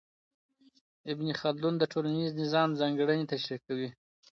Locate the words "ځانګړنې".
2.81-3.29